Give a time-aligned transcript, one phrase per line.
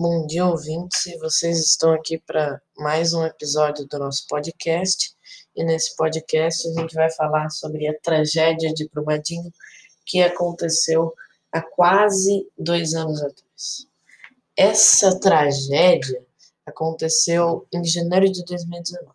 [0.00, 1.12] Bom dia, ouvintes.
[1.18, 5.12] Vocês estão aqui para mais um episódio do nosso podcast.
[5.56, 9.52] E nesse podcast a gente vai falar sobre a tragédia de Brumadinho
[10.06, 11.12] que aconteceu
[11.50, 13.88] há quase dois anos atrás.
[14.56, 16.24] Essa tragédia
[16.64, 19.10] aconteceu em janeiro de 2019.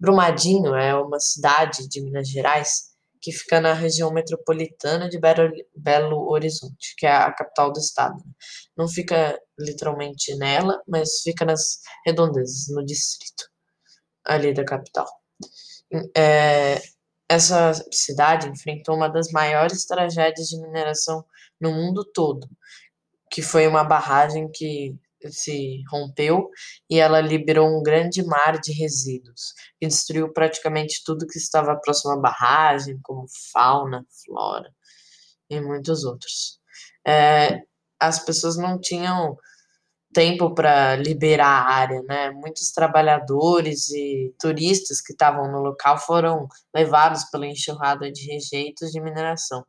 [0.00, 2.85] Brumadinho é uma cidade de Minas Gerais
[3.26, 8.22] que fica na região metropolitana de Belo Horizonte, que é a capital do estado.
[8.76, 13.50] Não fica literalmente nela, mas fica nas redondezas, no distrito
[14.24, 15.08] ali da capital.
[16.16, 16.80] É,
[17.28, 21.24] essa cidade enfrentou uma das maiores tragédias de mineração
[21.60, 22.48] no mundo todo,
[23.28, 24.94] que foi uma barragem que
[25.28, 26.48] se rompeu
[26.90, 32.12] e ela liberou um grande mar de resíduos, que destruiu praticamente tudo que estava próximo
[32.12, 34.70] à barragem, como fauna, flora
[35.50, 36.58] e muitos outros.
[37.06, 37.60] É,
[38.00, 39.36] as pessoas não tinham
[40.12, 42.30] tempo para liberar a área, né?
[42.30, 49.00] Muitos trabalhadores e turistas que estavam no local foram levados pela enxurrada de rejeitos de
[49.00, 49.64] mineração.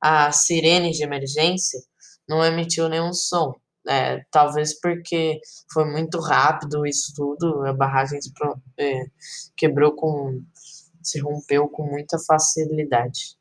[0.00, 1.80] A sirene de emergência
[2.28, 3.54] não emitiu nenhum som,
[3.88, 5.40] é, talvez porque
[5.72, 8.18] foi muito rápido isso tudo, a barragem
[8.78, 9.06] é,
[9.56, 10.40] quebrou com.
[11.02, 13.36] se rompeu com muita facilidade.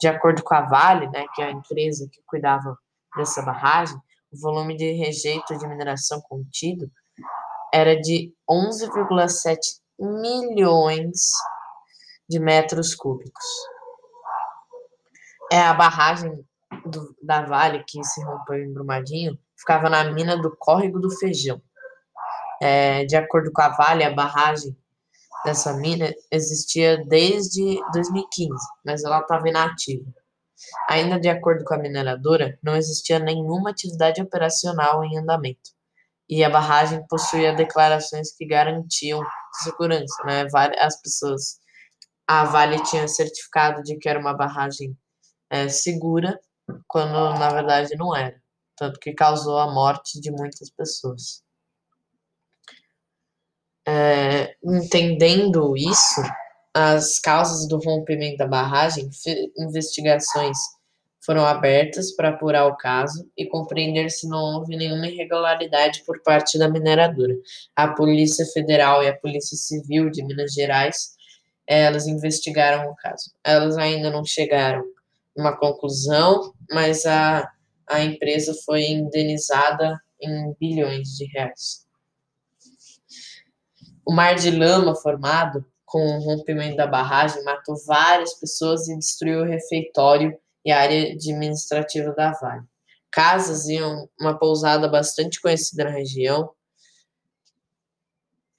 [0.00, 2.76] De acordo com a Vale, né, que é a empresa que cuidava
[3.16, 3.96] dessa barragem,
[4.32, 6.90] o volume de rejeito de mineração contido
[7.72, 9.56] era de 11,7
[9.98, 11.30] milhões
[12.28, 13.44] de metros cúbicos.
[15.52, 16.44] É a barragem
[16.84, 21.60] do, da Vale que se rompeu em Brumadinho ficava na mina do Córrego do Feijão.
[22.62, 24.76] É, de acordo com a Vale, a barragem
[25.44, 28.54] dessa mina existia desde 2015,
[28.84, 30.04] mas ela estava inativa.
[30.88, 35.72] Ainda de acordo com a mineradora, não existia nenhuma atividade operacional em andamento.
[36.28, 39.20] E a barragem possuía declarações que garantiam
[39.62, 40.46] segurança, né?
[40.78, 41.58] As pessoas.
[42.26, 44.96] A Vale tinha certificado de que era uma barragem
[45.50, 46.38] é, segura,
[46.88, 48.42] quando na verdade não era
[48.76, 51.42] tanto que causou a morte de muitas pessoas.
[53.86, 56.22] É, entendendo isso,
[56.72, 59.08] as causas do rompimento da barragem,
[59.58, 60.58] investigações
[61.24, 66.58] foram abertas para apurar o caso e compreender se não houve nenhuma irregularidade por parte
[66.58, 67.34] da mineradora.
[67.74, 71.14] A Polícia Federal e a Polícia Civil de Minas Gerais,
[71.66, 73.32] elas investigaram o caso.
[73.42, 77.50] Elas ainda não chegaram a uma conclusão, mas a
[77.88, 81.84] a empresa foi indenizada em bilhões de reais.
[84.06, 89.40] O mar de lama formado com o rompimento da barragem matou várias pessoas e destruiu
[89.40, 92.62] o refeitório e a área administrativa da Vale.
[93.10, 93.78] Casas e
[94.20, 96.50] uma pousada bastante conhecida na região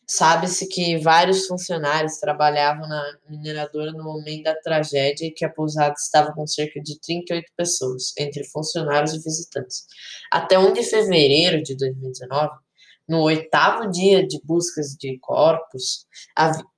[0.07, 5.95] Sabe-se que vários funcionários trabalhavam na mineradora no momento da tragédia e que a pousada
[5.97, 9.85] estava com cerca de 38 pessoas, entre funcionários e visitantes.
[10.31, 12.55] Até 1 de fevereiro de 2019,
[13.07, 16.05] no oitavo dia de buscas de corpos,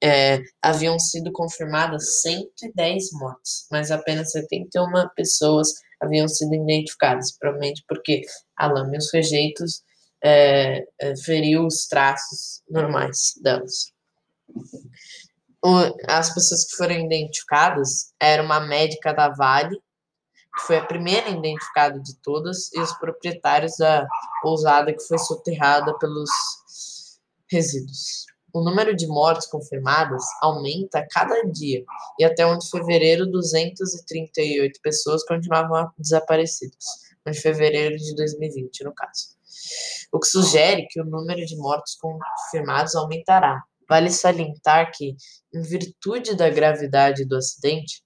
[0.03, 5.69] é, haviam sido confirmadas 110 mortes, mas apenas 71 pessoas
[6.01, 8.21] haviam sido identificadas, provavelmente porque
[8.57, 9.83] a lama e os rejeitos
[10.23, 13.91] é, é, feriu os traços normais delas.
[16.07, 21.99] As pessoas que foram identificadas eram uma médica da Vale, que foi a primeira identificada
[21.99, 24.07] de todas, e os proprietários da
[24.41, 26.29] pousada que foi soterrada pelos
[27.51, 28.25] resíduos.
[28.53, 31.83] O número de mortes confirmadas aumenta a cada dia,
[32.17, 36.85] e até 1 de fevereiro, 238 pessoas continuavam desaparecidas.
[37.27, 39.36] 1 de fevereiro de 2020, no caso
[40.11, 43.61] o que sugere que o número de mortos confirmados aumentará.
[43.89, 45.15] Vale salientar que,
[45.53, 48.03] em virtude da gravidade do acidente,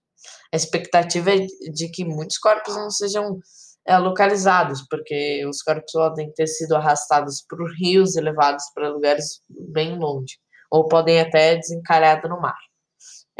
[0.54, 3.40] a expectativa é de que muitos corpos não sejam
[3.86, 9.42] é, localizados, porque os corpos podem ter sido arrastados por rios e levados para lugares
[9.50, 10.38] bem longe,
[10.70, 12.58] ou podem até desencalhado no mar.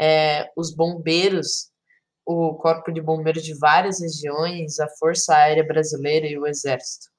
[0.00, 1.70] É, os bombeiros,
[2.26, 7.11] o Corpo de Bombeiros de várias regiões, a Força Aérea Brasileira e o Exército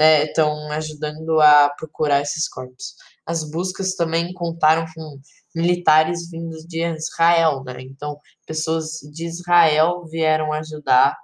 [0.00, 2.94] estão é, ajudando a procurar esses corpos.
[3.26, 5.20] As buscas também contaram com
[5.54, 7.76] militares vindos de Israel, né?
[7.80, 11.16] Então, pessoas de Israel vieram ajudar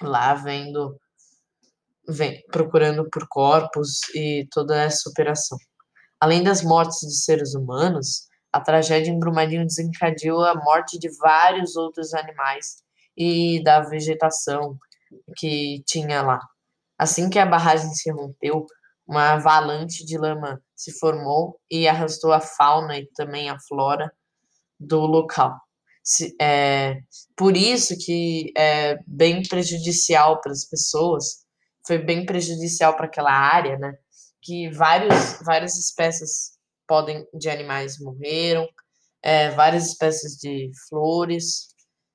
[0.00, 0.96] lá, vendo,
[2.08, 5.58] vem, procurando por corpos e toda essa operação.
[6.20, 11.76] Além das mortes de seres humanos, a tragédia em Brumadinho desencadeou a morte de vários
[11.76, 12.84] outros animais
[13.16, 14.78] e da vegetação
[15.36, 16.40] que tinha lá.
[17.04, 18.64] Assim que a barragem se rompeu,
[19.06, 24.10] uma avalanche de lama se formou e arrastou a fauna e também a flora
[24.80, 25.54] do local.
[26.02, 26.96] Se, é,
[27.36, 31.44] por isso que é bem prejudicial para as pessoas,
[31.86, 33.92] foi bem prejudicial para aquela área, né?
[34.40, 36.52] Que vários, várias espécies
[36.88, 38.66] podem de animais morreram,
[39.22, 41.68] é, várias espécies de flores,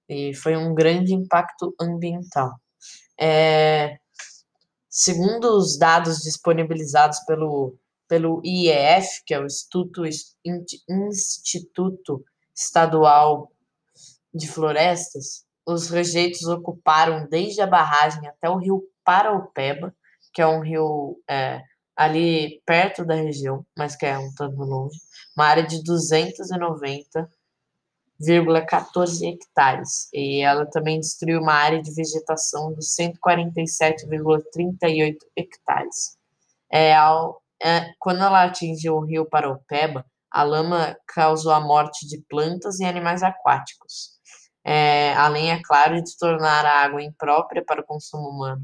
[0.09, 2.49] e foi um grande impacto ambiental.
[3.19, 3.99] É,
[4.89, 7.75] segundo os dados disponibilizados pelo,
[8.07, 10.03] pelo IEF, que é o Instituto,
[10.87, 12.25] Instituto
[12.55, 13.51] Estadual
[14.33, 19.93] de Florestas, os rejeitos ocuparam desde a barragem até o rio Paraupeba,
[20.33, 21.61] que é um rio é,
[21.95, 24.97] ali perto da região, mas que é um tanto longe,
[25.35, 25.83] uma área de
[28.21, 30.09] 290,14 hectares.
[30.13, 36.17] E ela também destruiu uma área de vegetação de 147,38 hectares.
[36.71, 42.21] É, ao, é, quando ela atingiu o rio Paraupeba, a lama causou a morte de
[42.29, 44.19] plantas e animais aquáticos,
[44.63, 48.63] é, além, é claro, de tornar a água imprópria para o consumo humano.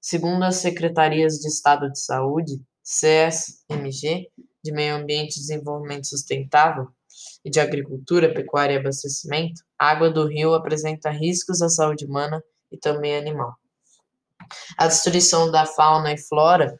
[0.00, 4.28] Segundo as Secretarias de Estado de Saúde, CSMG,
[4.62, 6.88] de Meio Ambiente e Desenvolvimento Sustentável,
[7.44, 12.42] e de Agricultura, Pecuária e Abastecimento, a água do rio apresenta riscos à saúde humana
[12.70, 13.54] e também animal.
[14.78, 16.78] A destruição da fauna e flora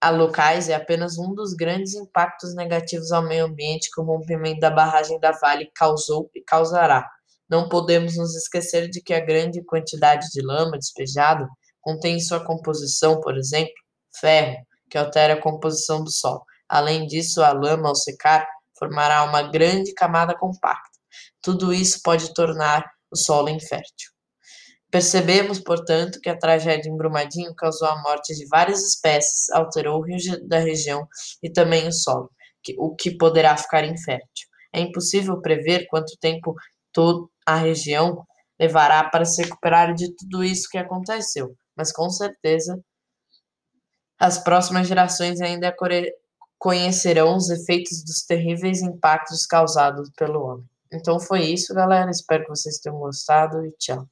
[0.00, 4.60] a locais é apenas um dos grandes impactos negativos ao meio ambiente que o rompimento
[4.60, 7.08] da barragem da Vale causou e causará.
[7.50, 11.48] Não podemos nos esquecer de que a grande quantidade de lama despejada
[11.88, 13.72] Contém em sua composição, por exemplo,
[14.20, 14.58] ferro,
[14.90, 16.44] que altera a composição do solo.
[16.68, 18.46] Além disso, a lama, ao secar,
[18.78, 20.98] formará uma grande camada compacta.
[21.42, 24.10] Tudo isso pode tornar o solo infértil.
[24.90, 30.02] Percebemos, portanto, que a tragédia em Brumadinho causou a morte de várias espécies, alterou o
[30.02, 31.06] rio da região
[31.42, 32.30] e também o solo,
[32.78, 34.48] o que poderá ficar infértil.
[34.72, 36.54] É impossível prever quanto tempo
[36.92, 38.24] toda a região
[38.58, 42.82] levará para se recuperar de tudo isso que aconteceu, mas com certeza
[44.18, 45.74] as próximas gerações ainda
[46.58, 50.66] conhecerão os efeitos dos terríveis impactos causados pelo homem.
[50.92, 52.10] Então foi isso, galera.
[52.10, 54.08] Espero que vocês tenham gostado e tchau.